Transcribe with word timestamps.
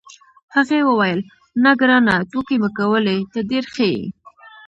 هغې 0.55 0.79
وویل: 0.89 1.19
نه، 1.63 1.71
ګرانه، 1.79 2.15
ټوکې 2.31 2.55
مې 2.61 2.69
کولې، 2.77 3.17
ته 3.31 3.39
ډېر 3.51 3.63
ښه 3.73 3.85
یې. 3.93 4.03